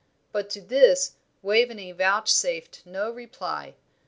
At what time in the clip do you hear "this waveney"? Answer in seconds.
0.61-1.91